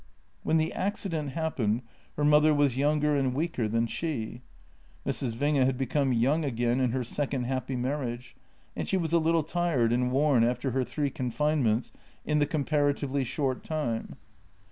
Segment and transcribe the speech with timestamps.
[0.41, 1.83] When the accident happened
[2.17, 4.41] her mother was younger and weaker than she.
[5.05, 5.33] Mrs.
[5.33, 8.35] Winge had become young again in her second happy marriage,
[8.75, 11.91] and she was a little tired and worn after her three confinements
[12.25, 14.15] in the comparatively short time.